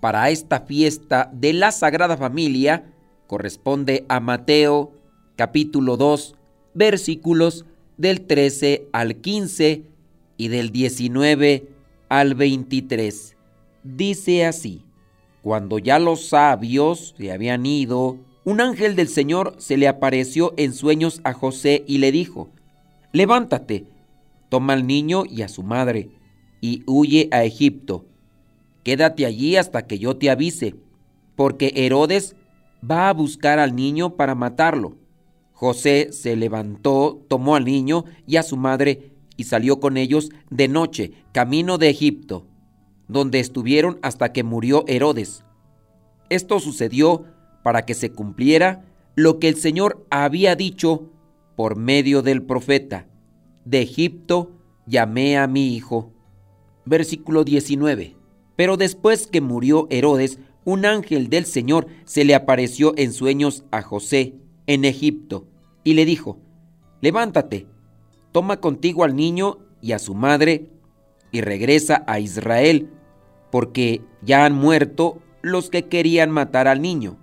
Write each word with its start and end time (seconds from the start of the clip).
para 0.00 0.30
esta 0.30 0.60
fiesta 0.60 1.30
de 1.32 1.52
la 1.52 1.72
Sagrada 1.72 2.16
Familia 2.16 2.92
corresponde 3.26 4.04
a 4.08 4.18
Mateo 4.20 4.92
capítulo 5.36 5.96
2 5.96 6.34
versículos 6.74 7.66
del 7.96 8.22
13 8.22 8.88
al 8.92 9.16
15 9.16 9.84
y 10.36 10.48
del 10.48 10.70
19 10.70 11.68
al 12.08 12.34
23. 12.34 13.36
Dice 13.84 14.46
así, 14.46 14.84
cuando 15.42 15.78
ya 15.78 15.98
los 15.98 16.28
sabios 16.28 17.14
se 17.16 17.30
habían 17.30 17.66
ido, 17.66 18.18
un 18.44 18.60
ángel 18.60 18.96
del 18.96 19.08
Señor 19.08 19.54
se 19.58 19.76
le 19.76 19.86
apareció 19.86 20.54
en 20.56 20.72
sueños 20.72 21.20
a 21.24 21.34
José 21.34 21.84
y 21.86 21.98
le 21.98 22.10
dijo, 22.10 22.48
levántate, 23.12 23.84
toma 24.48 24.72
al 24.72 24.86
niño 24.86 25.24
y 25.28 25.42
a 25.42 25.48
su 25.48 25.62
madre 25.62 26.10
y 26.60 26.82
huye 26.86 27.28
a 27.32 27.44
Egipto. 27.44 28.06
Quédate 28.82 29.26
allí 29.26 29.56
hasta 29.56 29.86
que 29.86 29.98
yo 29.98 30.16
te 30.16 30.30
avise, 30.30 30.74
porque 31.36 31.72
Herodes 31.74 32.36
va 32.88 33.08
a 33.08 33.12
buscar 33.12 33.58
al 33.58 33.74
niño 33.76 34.16
para 34.16 34.34
matarlo. 34.34 34.96
José 35.52 36.08
se 36.12 36.36
levantó, 36.36 37.24
tomó 37.28 37.56
al 37.56 37.64
niño 37.64 38.04
y 38.26 38.36
a 38.36 38.42
su 38.42 38.56
madre 38.56 39.12
y 39.36 39.44
salió 39.44 39.80
con 39.80 39.96
ellos 39.96 40.30
de 40.50 40.68
noche, 40.68 41.12
camino 41.32 41.76
de 41.76 41.90
Egipto, 41.90 42.46
donde 43.08 43.40
estuvieron 43.40 43.98
hasta 44.02 44.32
que 44.32 44.42
murió 44.42 44.84
Herodes. 44.86 45.44
Esto 46.30 46.60
sucedió 46.60 47.24
para 47.62 47.84
que 47.84 47.94
se 47.94 48.12
cumpliera 48.12 48.84
lo 49.16 49.38
que 49.38 49.48
el 49.48 49.56
Señor 49.56 50.06
había 50.10 50.56
dicho 50.56 51.10
por 51.56 51.76
medio 51.76 52.22
del 52.22 52.42
profeta. 52.42 53.06
De 53.64 53.82
Egipto 53.82 54.52
llamé 54.86 55.36
a 55.36 55.46
mi 55.46 55.74
hijo 55.74 56.12
versículo 56.90 57.44
19. 57.44 58.16
Pero 58.60 58.76
después 58.76 59.26
que 59.26 59.40
murió 59.40 59.86
Herodes, 59.88 60.38
un 60.66 60.84
ángel 60.84 61.30
del 61.30 61.46
Señor 61.46 61.86
se 62.04 62.26
le 62.26 62.34
apareció 62.34 62.92
en 62.98 63.14
sueños 63.14 63.64
a 63.70 63.80
José 63.80 64.34
en 64.66 64.84
Egipto 64.84 65.46
y 65.82 65.94
le 65.94 66.04
dijo, 66.04 66.36
levántate, 67.00 67.66
toma 68.32 68.60
contigo 68.60 69.02
al 69.04 69.16
niño 69.16 69.60
y 69.80 69.92
a 69.92 69.98
su 69.98 70.14
madre 70.14 70.66
y 71.32 71.40
regresa 71.40 72.04
a 72.06 72.20
Israel, 72.20 72.90
porque 73.50 74.02
ya 74.20 74.44
han 74.44 74.52
muerto 74.52 75.22
los 75.40 75.70
que 75.70 75.86
querían 75.86 76.30
matar 76.30 76.68
al 76.68 76.82
niño. 76.82 77.16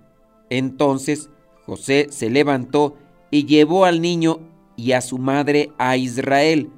Entonces 0.50 1.30
José 1.64 2.08
se 2.10 2.30
levantó 2.30 2.96
y 3.30 3.46
llevó 3.46 3.84
al 3.84 4.00
niño 4.00 4.40
y 4.74 4.90
a 4.90 5.00
su 5.00 5.18
madre 5.18 5.70
a 5.78 5.96
Israel 5.96 6.72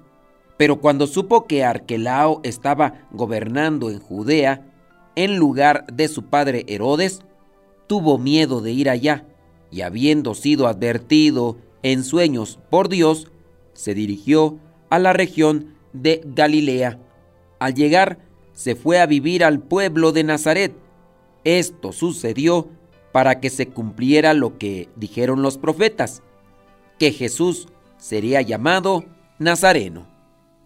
pero 0.61 0.79
cuando 0.79 1.07
supo 1.07 1.47
que 1.47 1.65
Arquelao 1.65 2.43
estaba 2.43 3.09
gobernando 3.13 3.89
en 3.89 3.99
Judea, 3.99 4.71
en 5.17 5.37
lugar 5.37 5.87
de 5.91 6.07
su 6.07 6.25
padre 6.25 6.67
Herodes, 6.69 7.23
tuvo 7.87 8.19
miedo 8.19 8.61
de 8.61 8.71
ir 8.71 8.91
allá, 8.91 9.25
y 9.71 9.81
habiendo 9.81 10.35
sido 10.35 10.67
advertido 10.67 11.57
en 11.83 12.05
sueños 12.05 12.59
por 12.69 12.91
Dios, 12.91 13.29
se 13.73 13.95
dirigió 13.95 14.59
a 14.91 14.99
la 14.99 15.15
región 15.15 15.77
de 15.95 16.21
Galilea. 16.27 16.99
Al 17.59 17.73
llegar, 17.73 18.19
se 18.53 18.77
fue 18.77 19.01
a 19.01 19.07
vivir 19.07 19.45
al 19.45 19.61
pueblo 19.61 20.13
de 20.13 20.25
Nazaret. 20.25 20.77
Esto 21.43 21.93
sucedió 21.93 22.69
para 23.13 23.41
que 23.41 23.49
se 23.49 23.69
cumpliera 23.69 24.35
lo 24.35 24.59
que 24.59 24.91
dijeron 24.95 25.41
los 25.41 25.57
profetas, 25.57 26.23
que 26.99 27.13
Jesús 27.13 27.69
sería 27.97 28.43
llamado 28.43 29.07
Nazareno 29.39 30.10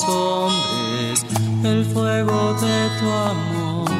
hombres 0.00 1.26
el 1.64 1.84
fuego 1.84 2.54
de 2.54 2.88
tu 2.98 3.10
amor. 3.10 3.90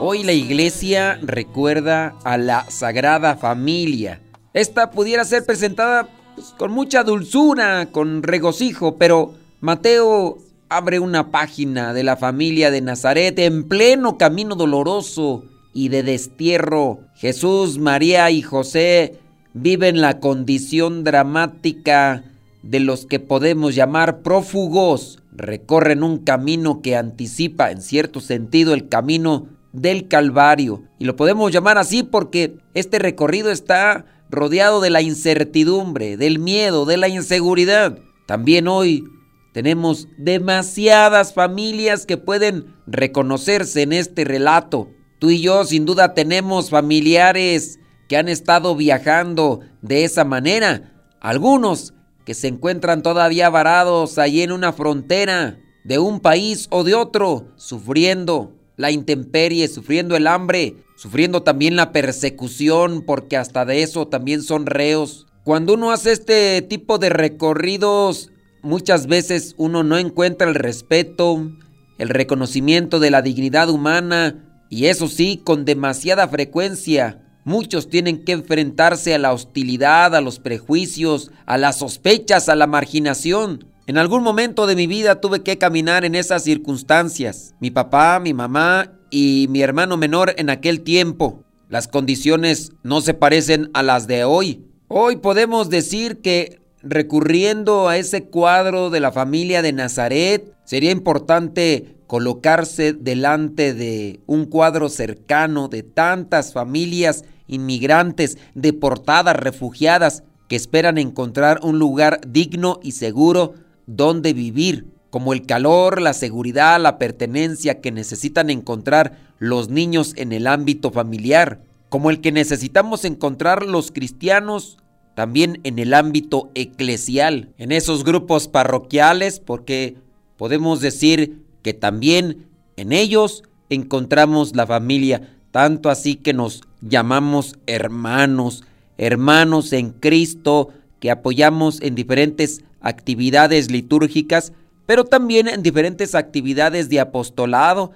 Hoy 0.00 0.22
la 0.22 0.32
iglesia 0.32 1.18
recuerda 1.22 2.14
a 2.24 2.36
la 2.36 2.64
Sagrada 2.70 3.36
Familia. 3.36 4.20
Esta 4.52 4.90
pudiera 4.90 5.24
ser 5.24 5.44
presentada 5.44 6.08
pues, 6.36 6.54
con 6.56 6.70
mucha 6.70 7.02
dulzura, 7.02 7.86
con 7.90 8.22
regocijo, 8.22 8.96
pero 8.96 9.34
Mateo 9.60 10.38
abre 10.68 11.00
una 11.00 11.30
página 11.30 11.92
de 11.92 12.04
la 12.04 12.16
familia 12.16 12.70
de 12.70 12.80
Nazaret 12.80 13.38
en 13.40 13.66
pleno 13.68 14.18
camino 14.18 14.54
doloroso 14.54 15.44
y 15.72 15.88
de 15.88 16.02
destierro. 16.04 17.00
Jesús, 17.16 17.78
María 17.78 18.30
y 18.30 18.42
José 18.42 19.18
viven 19.52 20.00
la 20.00 20.20
condición 20.20 21.02
dramática 21.02 22.24
de 22.64 22.80
los 22.80 23.06
que 23.06 23.20
podemos 23.20 23.74
llamar 23.74 24.22
prófugos 24.22 25.22
recorren 25.32 26.02
un 26.02 26.18
camino 26.18 26.80
que 26.80 26.96
anticipa 26.96 27.70
en 27.70 27.82
cierto 27.82 28.20
sentido 28.20 28.72
el 28.72 28.88
camino 28.88 29.48
del 29.72 30.08
Calvario. 30.08 30.84
Y 30.98 31.04
lo 31.04 31.16
podemos 31.16 31.52
llamar 31.52 31.76
así 31.76 32.02
porque 32.02 32.56
este 32.72 32.98
recorrido 32.98 33.50
está 33.50 34.06
rodeado 34.30 34.80
de 34.80 34.90
la 34.90 35.02
incertidumbre, 35.02 36.16
del 36.16 36.38
miedo, 36.38 36.86
de 36.86 36.96
la 36.96 37.08
inseguridad. 37.08 37.98
También 38.26 38.66
hoy 38.66 39.04
tenemos 39.52 40.08
demasiadas 40.16 41.34
familias 41.34 42.06
que 42.06 42.16
pueden 42.16 42.74
reconocerse 42.86 43.82
en 43.82 43.92
este 43.92 44.24
relato. 44.24 44.88
Tú 45.18 45.30
y 45.30 45.42
yo 45.42 45.64
sin 45.64 45.84
duda 45.84 46.14
tenemos 46.14 46.70
familiares 46.70 47.78
que 48.08 48.16
han 48.16 48.28
estado 48.28 48.74
viajando 48.74 49.60
de 49.82 50.04
esa 50.04 50.24
manera. 50.24 50.92
Algunos 51.20 51.94
que 52.24 52.34
se 52.34 52.48
encuentran 52.48 53.02
todavía 53.02 53.50
varados 53.50 54.18
allí 54.18 54.42
en 54.42 54.52
una 54.52 54.72
frontera 54.72 55.58
de 55.84 55.98
un 55.98 56.20
país 56.20 56.68
o 56.70 56.82
de 56.84 56.94
otro, 56.94 57.52
sufriendo 57.56 58.52
la 58.76 58.90
intemperie, 58.90 59.68
sufriendo 59.68 60.16
el 60.16 60.26
hambre, 60.26 60.76
sufriendo 60.96 61.42
también 61.42 61.76
la 61.76 61.92
persecución, 61.92 63.02
porque 63.06 63.36
hasta 63.36 63.64
de 63.64 63.82
eso 63.82 64.08
también 64.08 64.42
son 64.42 64.66
reos. 64.66 65.26
Cuando 65.44 65.74
uno 65.74 65.92
hace 65.92 66.12
este 66.12 66.62
tipo 66.62 66.98
de 66.98 67.10
recorridos, 67.10 68.30
muchas 68.62 69.06
veces 69.06 69.54
uno 69.58 69.82
no 69.82 69.98
encuentra 69.98 70.48
el 70.48 70.54
respeto, 70.54 71.50
el 71.98 72.08
reconocimiento 72.08 72.98
de 72.98 73.10
la 73.10 73.20
dignidad 73.20 73.68
humana, 73.68 74.40
y 74.70 74.86
eso 74.86 75.06
sí, 75.06 75.40
con 75.44 75.64
demasiada 75.64 76.26
frecuencia 76.26 77.23
Muchos 77.44 77.90
tienen 77.90 78.24
que 78.24 78.32
enfrentarse 78.32 79.14
a 79.14 79.18
la 79.18 79.34
hostilidad, 79.34 80.14
a 80.16 80.22
los 80.22 80.38
prejuicios, 80.38 81.30
a 81.44 81.58
las 81.58 81.78
sospechas, 81.78 82.48
a 82.48 82.54
la 82.54 82.66
marginación. 82.66 83.66
En 83.86 83.98
algún 83.98 84.22
momento 84.22 84.66
de 84.66 84.76
mi 84.76 84.86
vida 84.86 85.20
tuve 85.20 85.42
que 85.42 85.58
caminar 85.58 86.06
en 86.06 86.14
esas 86.14 86.42
circunstancias. 86.42 87.54
Mi 87.60 87.70
papá, 87.70 88.18
mi 88.18 88.32
mamá 88.32 88.92
y 89.10 89.46
mi 89.50 89.60
hermano 89.60 89.98
menor 89.98 90.32
en 90.38 90.48
aquel 90.48 90.80
tiempo. 90.80 91.44
Las 91.68 91.86
condiciones 91.86 92.72
no 92.82 93.02
se 93.02 93.12
parecen 93.12 93.70
a 93.74 93.82
las 93.82 94.06
de 94.06 94.24
hoy. 94.24 94.64
Hoy 94.88 95.16
podemos 95.16 95.68
decir 95.68 96.22
que 96.22 96.62
recurriendo 96.82 97.88
a 97.88 97.98
ese 97.98 98.24
cuadro 98.24 98.88
de 98.88 99.00
la 99.00 99.12
familia 99.12 99.60
de 99.60 99.72
Nazaret, 99.72 100.54
sería 100.64 100.90
importante 100.90 101.96
colocarse 102.06 102.92
delante 102.92 103.74
de 103.74 104.20
un 104.26 104.46
cuadro 104.46 104.88
cercano 104.88 105.68
de 105.68 105.82
tantas 105.82 106.52
familias 106.52 107.24
inmigrantes, 107.46 108.38
deportadas, 108.54 109.36
refugiadas, 109.36 110.22
que 110.48 110.56
esperan 110.56 110.98
encontrar 110.98 111.60
un 111.62 111.78
lugar 111.78 112.20
digno 112.26 112.80
y 112.82 112.92
seguro 112.92 113.54
donde 113.86 114.32
vivir, 114.32 114.86
como 115.10 115.32
el 115.32 115.46
calor, 115.46 116.00
la 116.00 116.12
seguridad, 116.12 116.80
la 116.80 116.98
pertenencia 116.98 117.80
que 117.80 117.92
necesitan 117.92 118.50
encontrar 118.50 119.18
los 119.38 119.68
niños 119.68 120.12
en 120.16 120.32
el 120.32 120.46
ámbito 120.46 120.90
familiar, 120.90 121.62
como 121.88 122.10
el 122.10 122.20
que 122.20 122.32
necesitamos 122.32 123.04
encontrar 123.04 123.64
los 123.64 123.92
cristianos 123.92 124.78
también 125.14 125.60
en 125.62 125.78
el 125.78 125.94
ámbito 125.94 126.50
eclesial, 126.54 127.52
en 127.56 127.70
esos 127.70 128.04
grupos 128.04 128.48
parroquiales, 128.48 129.38
porque 129.38 129.96
podemos 130.36 130.80
decir 130.80 131.44
que 131.62 131.72
también 131.72 132.48
en 132.76 132.92
ellos 132.92 133.44
encontramos 133.70 134.56
la 134.56 134.66
familia, 134.66 135.38
tanto 135.52 135.88
así 135.88 136.16
que 136.16 136.32
nos 136.32 136.62
llamamos 136.84 137.56
hermanos, 137.66 138.62
hermanos 138.98 139.72
en 139.72 139.90
Cristo, 139.90 140.68
que 141.00 141.10
apoyamos 141.10 141.80
en 141.80 141.94
diferentes 141.94 142.62
actividades 142.80 143.70
litúrgicas, 143.70 144.52
pero 144.86 145.04
también 145.04 145.48
en 145.48 145.62
diferentes 145.62 146.14
actividades 146.14 146.88
de 146.88 147.00
apostolado, 147.00 147.92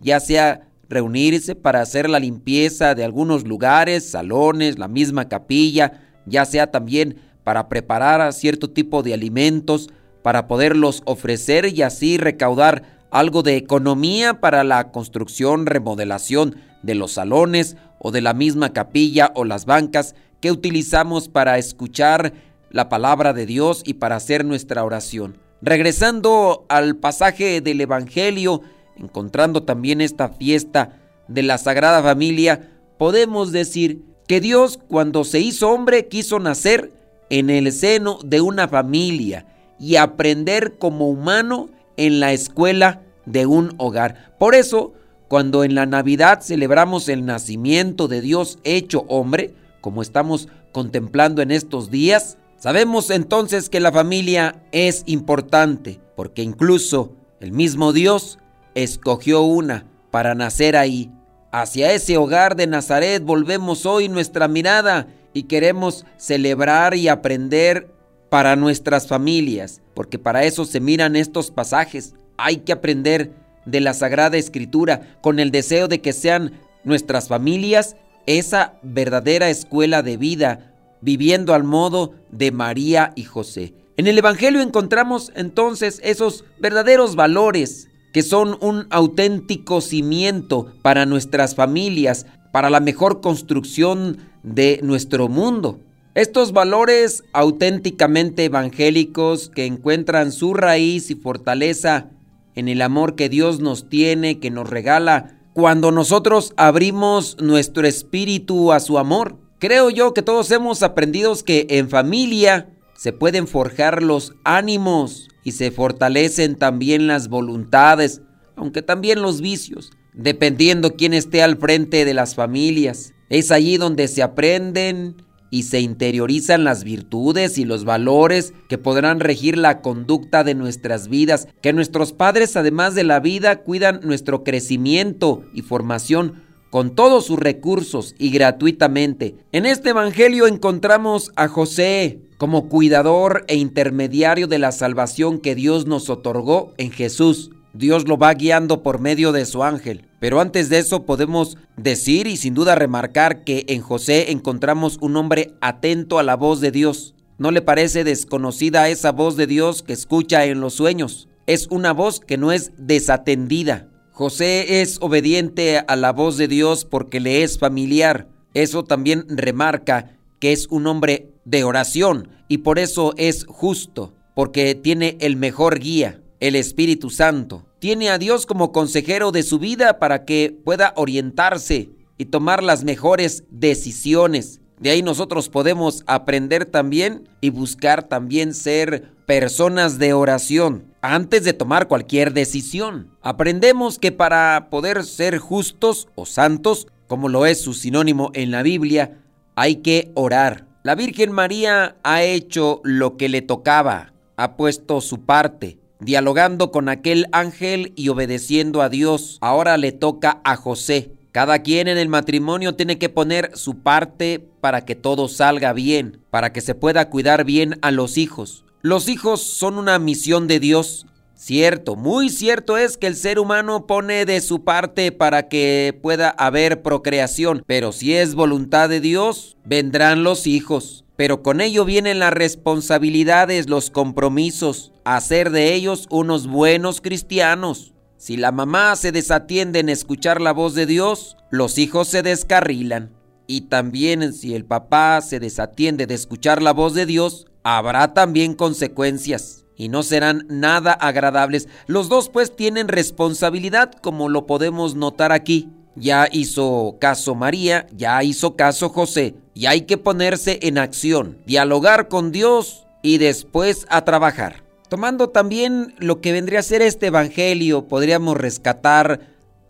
ya 0.00 0.18
sea 0.20 0.66
reunirse 0.88 1.54
para 1.54 1.82
hacer 1.82 2.08
la 2.08 2.18
limpieza 2.18 2.94
de 2.94 3.04
algunos 3.04 3.46
lugares, 3.46 4.10
salones, 4.10 4.78
la 4.78 4.88
misma 4.88 5.28
capilla, 5.28 6.00
ya 6.26 6.44
sea 6.44 6.70
también 6.70 7.16
para 7.44 7.68
preparar 7.68 8.32
cierto 8.32 8.70
tipo 8.70 9.02
de 9.02 9.14
alimentos, 9.14 9.90
para 10.22 10.48
poderlos 10.48 11.02
ofrecer 11.04 11.66
y 11.66 11.82
así 11.82 12.18
recaudar 12.18 12.82
algo 13.10 13.42
de 13.42 13.56
economía 13.56 14.40
para 14.40 14.64
la 14.64 14.90
construcción, 14.90 15.66
remodelación 15.66 16.56
de 16.82 16.94
los 16.94 17.12
salones 17.12 17.76
o 17.98 18.10
de 18.10 18.20
la 18.20 18.34
misma 18.34 18.72
capilla 18.72 19.32
o 19.34 19.44
las 19.44 19.66
bancas 19.66 20.14
que 20.40 20.50
utilizamos 20.50 21.28
para 21.28 21.58
escuchar 21.58 22.32
la 22.70 22.88
palabra 22.88 23.32
de 23.32 23.46
Dios 23.46 23.82
y 23.84 23.94
para 23.94 24.16
hacer 24.16 24.44
nuestra 24.44 24.84
oración. 24.84 25.38
Regresando 25.60 26.64
al 26.68 26.96
pasaje 26.96 27.60
del 27.60 27.80
Evangelio, 27.80 28.62
encontrando 28.96 29.62
también 29.64 30.00
esta 30.00 30.30
fiesta 30.30 30.98
de 31.28 31.42
la 31.42 31.58
Sagrada 31.58 32.02
Familia, 32.02 32.70
podemos 32.96 33.52
decir 33.52 34.02
que 34.26 34.40
Dios 34.40 34.78
cuando 34.88 35.24
se 35.24 35.40
hizo 35.40 35.70
hombre 35.70 36.08
quiso 36.08 36.38
nacer 36.38 36.92
en 37.28 37.50
el 37.50 37.72
seno 37.72 38.18
de 38.24 38.40
una 38.40 38.68
familia 38.68 39.46
y 39.78 39.96
aprender 39.96 40.78
como 40.78 41.08
humano 41.08 41.68
en 41.96 42.20
la 42.20 42.32
escuela 42.32 43.02
de 43.26 43.46
un 43.46 43.74
hogar. 43.78 44.34
Por 44.38 44.54
eso, 44.54 44.92
cuando 45.30 45.62
en 45.62 45.76
la 45.76 45.86
Navidad 45.86 46.40
celebramos 46.42 47.08
el 47.08 47.24
nacimiento 47.24 48.08
de 48.08 48.20
Dios 48.20 48.58
hecho 48.64 49.04
hombre, 49.06 49.54
como 49.80 50.02
estamos 50.02 50.48
contemplando 50.72 51.40
en 51.40 51.52
estos 51.52 51.88
días, 51.88 52.36
sabemos 52.56 53.10
entonces 53.10 53.68
que 53.68 53.78
la 53.78 53.92
familia 53.92 54.60
es 54.72 55.04
importante, 55.06 56.00
porque 56.16 56.42
incluso 56.42 57.12
el 57.38 57.52
mismo 57.52 57.92
Dios 57.92 58.40
escogió 58.74 59.42
una 59.42 59.86
para 60.10 60.34
nacer 60.34 60.76
ahí. 60.76 61.12
Hacia 61.52 61.92
ese 61.92 62.16
hogar 62.16 62.56
de 62.56 62.66
Nazaret 62.66 63.22
volvemos 63.22 63.86
hoy 63.86 64.08
nuestra 64.08 64.48
mirada 64.48 65.06
y 65.32 65.44
queremos 65.44 66.06
celebrar 66.16 66.96
y 66.96 67.06
aprender 67.06 67.94
para 68.30 68.56
nuestras 68.56 69.06
familias, 69.06 69.80
porque 69.94 70.18
para 70.18 70.42
eso 70.42 70.64
se 70.64 70.80
miran 70.80 71.14
estos 71.14 71.52
pasajes. 71.52 72.14
Hay 72.36 72.56
que 72.56 72.72
aprender 72.72 73.30
de 73.64 73.80
la 73.80 73.94
Sagrada 73.94 74.36
Escritura 74.36 75.16
con 75.20 75.38
el 75.38 75.50
deseo 75.50 75.88
de 75.88 76.00
que 76.00 76.12
sean 76.12 76.52
nuestras 76.84 77.28
familias 77.28 77.96
esa 78.26 78.74
verdadera 78.82 79.50
escuela 79.50 80.02
de 80.02 80.16
vida, 80.16 80.74
viviendo 81.00 81.54
al 81.54 81.64
modo 81.64 82.14
de 82.30 82.52
María 82.52 83.12
y 83.16 83.24
José. 83.24 83.74
En 83.96 84.06
el 84.06 84.18
Evangelio 84.18 84.60
encontramos 84.60 85.32
entonces 85.34 86.00
esos 86.02 86.44
verdaderos 86.58 87.16
valores 87.16 87.88
que 88.12 88.22
son 88.22 88.56
un 88.60 88.86
auténtico 88.90 89.80
cimiento 89.80 90.72
para 90.82 91.06
nuestras 91.06 91.54
familias, 91.54 92.26
para 92.52 92.70
la 92.70 92.80
mejor 92.80 93.20
construcción 93.20 94.18
de 94.42 94.80
nuestro 94.82 95.28
mundo. 95.28 95.80
Estos 96.14 96.52
valores 96.52 97.22
auténticamente 97.32 98.44
evangélicos 98.44 99.48
que 99.48 99.66
encuentran 99.66 100.32
su 100.32 100.54
raíz 100.54 101.10
y 101.10 101.14
fortaleza 101.14 102.10
en 102.54 102.68
el 102.68 102.82
amor 102.82 103.14
que 103.14 103.28
Dios 103.28 103.60
nos 103.60 103.88
tiene, 103.88 104.38
que 104.38 104.50
nos 104.50 104.68
regala, 104.68 105.40
cuando 105.52 105.92
nosotros 105.92 106.52
abrimos 106.56 107.36
nuestro 107.40 107.86
espíritu 107.86 108.72
a 108.72 108.80
su 108.80 108.98
amor. 108.98 109.36
Creo 109.58 109.90
yo 109.90 110.14
que 110.14 110.22
todos 110.22 110.50
hemos 110.50 110.82
aprendido 110.82 111.34
que 111.44 111.66
en 111.70 111.88
familia 111.88 112.70
se 112.96 113.12
pueden 113.12 113.46
forjar 113.46 114.02
los 114.02 114.34
ánimos 114.44 115.28
y 115.44 115.52
se 115.52 115.70
fortalecen 115.70 116.56
también 116.56 117.06
las 117.06 117.28
voluntades, 117.28 118.22
aunque 118.56 118.82
también 118.82 119.22
los 119.22 119.40
vicios, 119.40 119.90
dependiendo 120.12 120.96
quién 120.96 121.14
esté 121.14 121.42
al 121.42 121.56
frente 121.56 122.04
de 122.04 122.14
las 122.14 122.34
familias. 122.34 123.14
Es 123.28 123.50
allí 123.50 123.76
donde 123.76 124.08
se 124.08 124.22
aprenden 124.22 125.16
y 125.50 125.64
se 125.64 125.80
interiorizan 125.80 126.64
las 126.64 126.84
virtudes 126.84 127.58
y 127.58 127.64
los 127.64 127.84
valores 127.84 128.54
que 128.68 128.78
podrán 128.78 129.20
regir 129.20 129.58
la 129.58 129.80
conducta 129.80 130.44
de 130.44 130.54
nuestras 130.54 131.08
vidas, 131.08 131.48
que 131.60 131.72
nuestros 131.72 132.12
padres 132.12 132.56
además 132.56 132.94
de 132.94 133.04
la 133.04 133.20
vida 133.20 133.62
cuidan 133.62 134.00
nuestro 134.02 134.44
crecimiento 134.44 135.44
y 135.52 135.62
formación 135.62 136.42
con 136.70 136.94
todos 136.94 137.26
sus 137.26 137.38
recursos 137.38 138.14
y 138.18 138.30
gratuitamente. 138.30 139.34
En 139.52 139.66
este 139.66 139.90
Evangelio 139.90 140.46
encontramos 140.46 141.32
a 141.34 141.48
José 141.48 142.20
como 142.38 142.68
cuidador 142.68 143.44
e 143.48 143.56
intermediario 143.56 144.46
de 144.46 144.58
la 144.58 144.72
salvación 144.72 145.40
que 145.40 145.54
Dios 145.54 145.86
nos 145.86 146.08
otorgó 146.08 146.72
en 146.78 146.90
Jesús. 146.90 147.50
Dios 147.72 148.08
lo 148.08 148.18
va 148.18 148.34
guiando 148.34 148.82
por 148.82 149.00
medio 149.00 149.32
de 149.32 149.46
su 149.46 149.62
ángel. 149.62 150.04
Pero 150.18 150.40
antes 150.40 150.68
de 150.68 150.78
eso 150.78 151.04
podemos 151.04 151.56
decir 151.76 152.26
y 152.26 152.36
sin 152.36 152.54
duda 152.54 152.74
remarcar 152.74 153.44
que 153.44 153.64
en 153.68 153.80
José 153.80 154.32
encontramos 154.32 154.98
un 155.00 155.16
hombre 155.16 155.54
atento 155.60 156.18
a 156.18 156.22
la 156.22 156.36
voz 156.36 156.60
de 156.60 156.70
Dios. 156.70 157.14
¿No 157.38 157.50
le 157.50 157.62
parece 157.62 158.04
desconocida 158.04 158.88
esa 158.88 159.12
voz 159.12 159.36
de 159.36 159.46
Dios 159.46 159.82
que 159.82 159.92
escucha 159.92 160.44
en 160.44 160.60
los 160.60 160.74
sueños? 160.74 161.28
Es 161.46 161.68
una 161.70 161.92
voz 161.92 162.20
que 162.20 162.36
no 162.36 162.52
es 162.52 162.72
desatendida. 162.76 163.88
José 164.12 164.82
es 164.82 164.98
obediente 165.00 165.78
a 165.78 165.96
la 165.96 166.12
voz 166.12 166.36
de 166.36 166.48
Dios 166.48 166.84
porque 166.84 167.20
le 167.20 167.42
es 167.42 167.58
familiar. 167.58 168.28
Eso 168.52 168.84
también 168.84 169.24
remarca 169.28 170.18
que 170.38 170.52
es 170.52 170.66
un 170.68 170.86
hombre 170.86 171.28
de 171.44 171.64
oración 171.64 172.28
y 172.48 172.58
por 172.58 172.78
eso 172.78 173.14
es 173.16 173.46
justo, 173.46 174.12
porque 174.34 174.74
tiene 174.74 175.16
el 175.20 175.36
mejor 175.36 175.78
guía 175.78 176.20
el 176.40 176.56
Espíritu 176.56 177.10
Santo. 177.10 177.66
Tiene 177.80 178.10
a 178.10 178.18
Dios 178.18 178.44
como 178.44 178.72
consejero 178.72 179.32
de 179.32 179.42
su 179.42 179.58
vida 179.58 179.98
para 179.98 180.26
que 180.26 180.54
pueda 180.64 180.92
orientarse 180.96 181.88
y 182.18 182.26
tomar 182.26 182.62
las 182.62 182.84
mejores 182.84 183.44
decisiones. 183.48 184.60
De 184.78 184.90
ahí 184.90 185.02
nosotros 185.02 185.48
podemos 185.48 186.04
aprender 186.06 186.66
también 186.66 187.26
y 187.40 187.48
buscar 187.48 188.02
también 188.02 188.52
ser 188.52 189.14
personas 189.24 189.98
de 189.98 190.12
oración 190.12 190.92
antes 191.00 191.42
de 191.42 191.54
tomar 191.54 191.88
cualquier 191.88 192.34
decisión. 192.34 193.16
Aprendemos 193.22 193.98
que 193.98 194.12
para 194.12 194.68
poder 194.68 195.02
ser 195.02 195.38
justos 195.38 196.06
o 196.16 196.26
santos, 196.26 196.86
como 197.08 197.30
lo 197.30 197.46
es 197.46 197.62
su 197.62 197.72
sinónimo 197.72 198.30
en 198.34 198.50
la 198.50 198.62
Biblia, 198.62 199.22
hay 199.54 199.76
que 199.76 200.12
orar. 200.14 200.66
La 200.82 200.94
Virgen 200.94 201.32
María 201.32 201.96
ha 202.02 202.22
hecho 202.22 202.82
lo 202.84 203.16
que 203.16 203.30
le 203.30 203.40
tocaba, 203.40 204.12
ha 204.36 204.56
puesto 204.58 205.00
su 205.00 205.24
parte 205.24 205.79
dialogando 206.00 206.70
con 206.70 206.88
aquel 206.88 207.26
ángel 207.32 207.92
y 207.96 208.08
obedeciendo 208.08 208.82
a 208.82 208.88
Dios. 208.88 209.38
Ahora 209.40 209.76
le 209.76 209.92
toca 209.92 210.40
a 210.44 210.56
José. 210.56 211.12
Cada 211.32 211.60
quien 211.60 211.86
en 211.86 211.98
el 211.98 212.08
matrimonio 212.08 212.74
tiene 212.74 212.98
que 212.98 213.08
poner 213.08 213.52
su 213.54 213.78
parte 213.78 214.44
para 214.60 214.84
que 214.84 214.96
todo 214.96 215.28
salga 215.28 215.72
bien, 215.72 216.20
para 216.30 216.52
que 216.52 216.60
se 216.60 216.74
pueda 216.74 217.08
cuidar 217.08 217.44
bien 217.44 217.78
a 217.82 217.92
los 217.92 218.18
hijos. 218.18 218.64
Los 218.82 219.08
hijos 219.08 219.40
son 219.42 219.78
una 219.78 219.98
misión 219.98 220.48
de 220.48 220.58
Dios. 220.58 221.06
Cierto, 221.36 221.96
muy 221.96 222.28
cierto 222.28 222.76
es 222.76 222.98
que 222.98 223.06
el 223.06 223.16
ser 223.16 223.38
humano 223.38 223.86
pone 223.86 224.26
de 224.26 224.40
su 224.40 224.64
parte 224.64 225.12
para 225.12 225.48
que 225.48 225.98
pueda 226.02 226.28
haber 226.30 226.82
procreación, 226.82 227.62
pero 227.66 227.92
si 227.92 228.14
es 228.14 228.34
voluntad 228.34 228.88
de 228.90 229.00
Dios, 229.00 229.56
vendrán 229.64 230.22
los 230.22 230.46
hijos 230.46 230.99
pero 231.20 231.42
con 231.42 231.60
ello 231.60 231.84
vienen 231.84 232.18
las 232.18 232.32
responsabilidades, 232.32 233.68
los 233.68 233.90
compromisos, 233.90 234.90
hacer 235.04 235.50
de 235.50 235.74
ellos 235.74 236.06
unos 236.08 236.46
buenos 236.46 237.02
cristianos. 237.02 237.92
Si 238.16 238.38
la 238.38 238.52
mamá 238.52 238.96
se 238.96 239.12
desatiende 239.12 239.80
en 239.80 239.90
escuchar 239.90 240.40
la 240.40 240.54
voz 240.54 240.74
de 240.74 240.86
Dios, 240.86 241.36
los 241.50 241.76
hijos 241.76 242.08
se 242.08 242.22
descarrilan. 242.22 243.12
y 243.46 243.68
también 243.68 244.32
si 244.32 244.54
el 244.54 244.64
papá 244.64 245.20
se 245.20 245.40
desatiende 245.40 246.06
de 246.06 246.14
escuchar 246.14 246.62
la 246.62 246.72
voz 246.72 246.94
de 246.94 247.04
Dios, 247.04 247.48
habrá 247.64 248.14
también 248.14 248.54
consecuencias 248.54 249.66
y 249.76 249.90
no 249.90 250.02
serán 250.02 250.46
nada 250.48 250.94
agradables. 250.94 251.68
Los 251.86 252.08
dos 252.08 252.30
pues 252.30 252.56
tienen 252.56 252.88
responsabilidad 252.88 253.92
como 253.92 254.30
lo 254.30 254.46
podemos 254.46 254.94
notar 254.94 255.32
aquí. 255.32 255.68
Ya 255.96 256.28
hizo 256.30 256.96
caso 257.00 257.34
María, 257.34 257.86
ya 257.96 258.22
hizo 258.22 258.56
caso 258.56 258.88
José 258.88 259.34
y 259.54 259.66
hay 259.66 259.82
que 259.82 259.98
ponerse 259.98 260.58
en 260.62 260.78
acción, 260.78 261.38
dialogar 261.46 262.08
con 262.08 262.32
Dios 262.32 262.86
y 263.02 263.18
después 263.18 263.86
a 263.90 264.04
trabajar. 264.04 264.62
Tomando 264.88 265.28
también 265.28 265.94
lo 265.98 266.20
que 266.20 266.32
vendría 266.32 266.60
a 266.60 266.62
ser 266.62 266.82
este 266.82 267.06
Evangelio, 267.06 267.86
podríamos 267.86 268.36
rescatar 268.36 269.20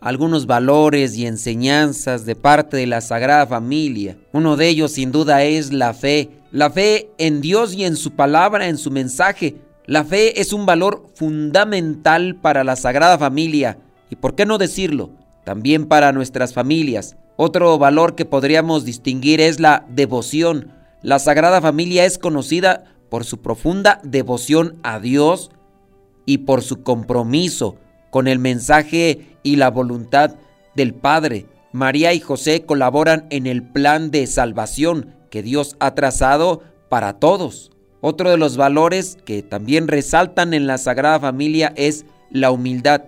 algunos 0.00 0.46
valores 0.46 1.16
y 1.16 1.26
enseñanzas 1.26 2.24
de 2.24 2.36
parte 2.36 2.78
de 2.78 2.86
la 2.86 3.00
Sagrada 3.00 3.46
Familia. 3.46 4.16
Uno 4.32 4.56
de 4.56 4.68
ellos 4.68 4.92
sin 4.92 5.12
duda 5.12 5.44
es 5.44 5.72
la 5.72 5.92
fe. 5.92 6.30
La 6.52 6.70
fe 6.70 7.10
en 7.18 7.40
Dios 7.40 7.74
y 7.74 7.84
en 7.84 7.96
su 7.96 8.12
palabra, 8.12 8.68
en 8.68 8.78
su 8.78 8.90
mensaje. 8.90 9.56
La 9.86 10.04
fe 10.04 10.40
es 10.40 10.52
un 10.52 10.66
valor 10.66 11.06
fundamental 11.14 12.36
para 12.36 12.64
la 12.64 12.76
Sagrada 12.76 13.18
Familia 13.18 13.78
y, 14.08 14.16
¿por 14.16 14.34
qué 14.34 14.46
no 14.46 14.56
decirlo? 14.56 15.10
También 15.44 15.86
para 15.86 16.12
nuestras 16.12 16.54
familias. 16.54 17.16
Otro 17.36 17.78
valor 17.78 18.14
que 18.14 18.24
podríamos 18.24 18.84
distinguir 18.84 19.40
es 19.40 19.60
la 19.60 19.86
devoción. 19.88 20.72
La 21.02 21.18
Sagrada 21.18 21.60
Familia 21.60 22.04
es 22.04 22.18
conocida 22.18 22.84
por 23.08 23.24
su 23.24 23.40
profunda 23.40 24.00
devoción 24.04 24.76
a 24.82 25.00
Dios 25.00 25.50
y 26.26 26.38
por 26.38 26.62
su 26.62 26.82
compromiso 26.82 27.76
con 28.10 28.28
el 28.28 28.38
mensaje 28.38 29.38
y 29.42 29.56
la 29.56 29.70
voluntad 29.70 30.36
del 30.74 30.94
Padre. 30.94 31.46
María 31.72 32.12
y 32.12 32.20
José 32.20 32.64
colaboran 32.66 33.26
en 33.30 33.46
el 33.46 33.62
plan 33.62 34.10
de 34.10 34.26
salvación 34.26 35.14
que 35.30 35.42
Dios 35.42 35.76
ha 35.78 35.94
trazado 35.94 36.62
para 36.88 37.14
todos. 37.14 37.70
Otro 38.00 38.30
de 38.30 38.38
los 38.38 38.56
valores 38.56 39.18
que 39.24 39.42
también 39.42 39.86
resaltan 39.88 40.54
en 40.54 40.66
la 40.66 40.78
Sagrada 40.78 41.20
Familia 41.20 41.72
es 41.76 42.04
la 42.30 42.50
humildad. 42.50 43.02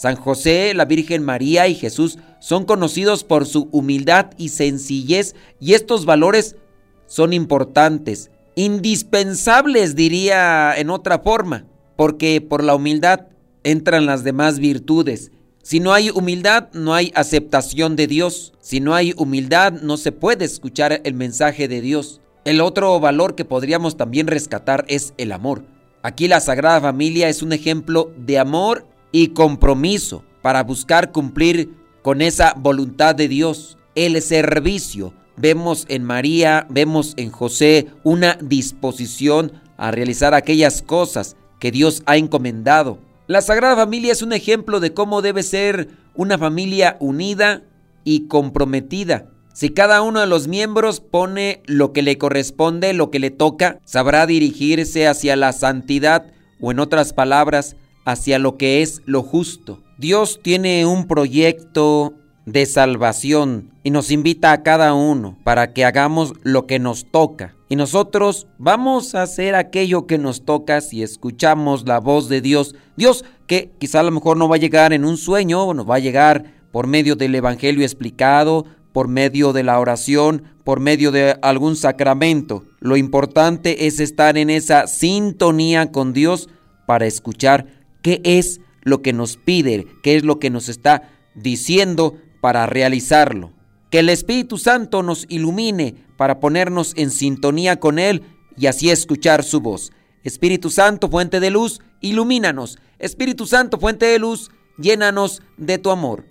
San 0.00 0.16
José, 0.16 0.72
la 0.72 0.86
Virgen 0.86 1.22
María 1.22 1.68
y 1.68 1.74
Jesús 1.74 2.16
son 2.38 2.64
conocidos 2.64 3.22
por 3.22 3.44
su 3.44 3.68
humildad 3.70 4.30
y 4.38 4.48
sencillez 4.48 5.34
y 5.60 5.74
estos 5.74 6.06
valores 6.06 6.56
son 7.04 7.34
importantes, 7.34 8.30
indispensables 8.54 9.94
diría 9.96 10.72
en 10.74 10.88
otra 10.88 11.18
forma, 11.18 11.66
porque 11.96 12.40
por 12.40 12.64
la 12.64 12.74
humildad 12.74 13.26
entran 13.62 14.06
las 14.06 14.24
demás 14.24 14.58
virtudes. 14.58 15.32
Si 15.62 15.80
no 15.80 15.92
hay 15.92 16.08
humildad, 16.08 16.70
no 16.72 16.94
hay 16.94 17.12
aceptación 17.14 17.94
de 17.94 18.06
Dios. 18.06 18.54
Si 18.58 18.80
no 18.80 18.94
hay 18.94 19.12
humildad, 19.18 19.82
no 19.82 19.98
se 19.98 20.12
puede 20.12 20.46
escuchar 20.46 21.02
el 21.04 21.12
mensaje 21.12 21.68
de 21.68 21.82
Dios. 21.82 22.22
El 22.46 22.62
otro 22.62 22.98
valor 23.00 23.34
que 23.34 23.44
podríamos 23.44 23.98
también 23.98 24.28
rescatar 24.28 24.86
es 24.88 25.12
el 25.18 25.30
amor. 25.30 25.66
Aquí 26.02 26.26
la 26.26 26.40
Sagrada 26.40 26.80
Familia 26.80 27.28
es 27.28 27.42
un 27.42 27.52
ejemplo 27.52 28.14
de 28.16 28.38
amor 28.38 28.86
y 29.12 29.28
compromiso 29.28 30.24
para 30.42 30.62
buscar 30.62 31.12
cumplir 31.12 31.74
con 32.02 32.22
esa 32.22 32.54
voluntad 32.56 33.14
de 33.14 33.28
Dios. 33.28 33.76
El 33.94 34.20
servicio. 34.22 35.12
Vemos 35.36 35.86
en 35.88 36.04
María, 36.04 36.66
vemos 36.70 37.14
en 37.16 37.30
José 37.30 37.88
una 38.04 38.36
disposición 38.40 39.52
a 39.76 39.90
realizar 39.90 40.34
aquellas 40.34 40.82
cosas 40.82 41.36
que 41.58 41.70
Dios 41.70 42.02
ha 42.06 42.16
encomendado. 42.16 42.98
La 43.26 43.40
Sagrada 43.42 43.76
Familia 43.76 44.12
es 44.12 44.22
un 44.22 44.32
ejemplo 44.32 44.80
de 44.80 44.92
cómo 44.92 45.22
debe 45.22 45.42
ser 45.42 45.88
una 46.14 46.36
familia 46.36 46.96
unida 47.00 47.62
y 48.04 48.26
comprometida. 48.26 49.30
Si 49.54 49.70
cada 49.70 50.02
uno 50.02 50.20
de 50.20 50.26
los 50.26 50.48
miembros 50.48 51.00
pone 51.00 51.62
lo 51.66 51.92
que 51.92 52.02
le 52.02 52.18
corresponde, 52.18 52.92
lo 52.92 53.10
que 53.10 53.18
le 53.18 53.30
toca, 53.30 53.78
sabrá 53.84 54.26
dirigirse 54.26 55.06
hacia 55.06 55.36
la 55.36 55.52
santidad 55.52 56.32
o 56.60 56.70
en 56.70 56.78
otras 56.78 57.12
palabras, 57.12 57.76
hacia 58.04 58.38
lo 58.38 58.56
que 58.56 58.82
es 58.82 59.02
lo 59.06 59.22
justo. 59.22 59.80
Dios 59.98 60.40
tiene 60.42 60.86
un 60.86 61.06
proyecto 61.06 62.14
de 62.46 62.66
salvación 62.66 63.70
y 63.82 63.90
nos 63.90 64.10
invita 64.10 64.52
a 64.52 64.62
cada 64.62 64.94
uno 64.94 65.38
para 65.44 65.72
que 65.72 65.84
hagamos 65.84 66.32
lo 66.42 66.66
que 66.66 66.78
nos 66.78 67.10
toca. 67.10 67.54
Y 67.68 67.76
nosotros 67.76 68.48
vamos 68.58 69.14
a 69.14 69.22
hacer 69.22 69.54
aquello 69.54 70.06
que 70.06 70.18
nos 70.18 70.44
toca 70.44 70.80
si 70.80 71.02
escuchamos 71.02 71.86
la 71.86 72.00
voz 72.00 72.28
de 72.28 72.40
Dios. 72.40 72.74
Dios 72.96 73.24
que 73.46 73.70
quizá 73.78 74.00
a 74.00 74.04
lo 74.04 74.10
mejor 74.10 74.36
no 74.36 74.48
va 74.48 74.56
a 74.56 74.60
llegar 74.60 74.92
en 74.92 75.04
un 75.04 75.16
sueño, 75.16 75.72
nos 75.74 75.88
va 75.88 75.96
a 75.96 76.00
llegar 76.00 76.60
por 76.72 76.86
medio 76.86 77.14
del 77.14 77.34
Evangelio 77.34 77.84
explicado, 77.84 78.64
por 78.92 79.06
medio 79.08 79.52
de 79.52 79.62
la 79.62 79.78
oración, 79.78 80.42
por 80.64 80.80
medio 80.80 81.12
de 81.12 81.36
algún 81.42 81.76
sacramento. 81.76 82.64
Lo 82.80 82.96
importante 82.96 83.86
es 83.86 84.00
estar 84.00 84.36
en 84.36 84.50
esa 84.50 84.86
sintonía 84.86 85.92
con 85.92 86.12
Dios 86.12 86.48
para 86.86 87.06
escuchar 87.06 87.66
qué 88.02 88.20
es 88.24 88.60
lo 88.82 89.02
que 89.02 89.12
nos 89.12 89.36
pide, 89.36 89.86
qué 90.02 90.16
es 90.16 90.24
lo 90.24 90.38
que 90.38 90.50
nos 90.50 90.68
está 90.68 91.10
diciendo 91.34 92.16
para 92.40 92.66
realizarlo. 92.66 93.52
Que 93.90 94.00
el 94.00 94.08
Espíritu 94.08 94.58
Santo 94.58 95.02
nos 95.02 95.26
ilumine 95.28 95.94
para 96.16 96.40
ponernos 96.40 96.92
en 96.96 97.10
sintonía 97.10 97.80
con 97.80 97.98
Él 97.98 98.22
y 98.56 98.66
así 98.66 98.90
escuchar 98.90 99.42
su 99.42 99.60
voz. 99.60 99.92
Espíritu 100.22 100.70
Santo, 100.70 101.08
fuente 101.08 101.40
de 101.40 101.50
luz, 101.50 101.80
ilumínanos. 102.00 102.78
Espíritu 102.98 103.46
Santo, 103.46 103.78
fuente 103.78 104.06
de 104.06 104.18
luz, 104.18 104.50
llénanos 104.78 105.42
de 105.56 105.78
tu 105.78 105.90
amor. 105.90 106.26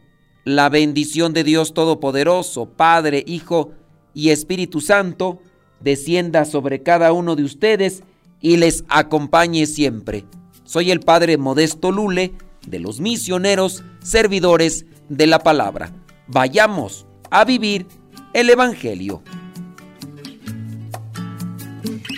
La 0.46 0.70
bendición 0.70 1.34
de 1.34 1.44
Dios 1.44 1.74
Todopoderoso, 1.74 2.70
Padre, 2.70 3.24
Hijo 3.28 3.72
y 4.14 4.30
Espíritu 4.30 4.80
Santo, 4.80 5.42
descienda 5.80 6.46
sobre 6.46 6.82
cada 6.82 7.12
uno 7.14 7.36
de 7.36 7.44
ustedes 7.44 8.04
y 8.42 8.58
les 8.58 8.84
acompañe 8.90 9.66
siempre. 9.66 10.26
Soy 10.70 10.92
el 10.92 11.00
Padre 11.00 11.40
Modesto 11.40 11.92
Lule, 11.92 12.32
de 12.68 12.78
los 12.78 13.00
misioneros, 13.00 13.84
servidores 14.04 14.86
de 15.10 15.26
la 15.26 15.40
palabra. 15.40 15.92
Vayamos 16.28 17.08
a 17.32 17.44
vivir 17.44 17.88
el 18.34 18.52
Evangelio. 18.52 19.24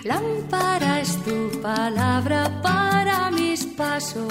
Lámpara 0.04 1.00
es 1.00 1.16
tu 1.24 1.62
palabra 1.62 2.62
para 2.62 3.32
mis 3.32 3.64
pasos, 3.68 4.28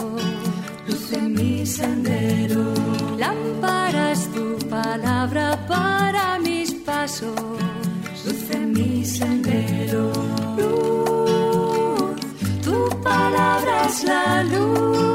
luz 0.87 1.13
en 1.15 1.33
mi 1.33 1.65
sendero. 1.65 2.75
Lámpara 3.17 4.13
es 4.13 4.31
tu 4.33 4.59
palabra 4.69 5.67
para 5.67 6.39
mis 6.41 6.75
pasos, 6.75 7.41
luz 8.27 8.51
en 8.51 8.73
mi 8.73 9.03
sendero 9.03 11.00
palabra 13.31 13.87
es 13.87 14.05
la 14.05 14.43
luz. 14.45 15.10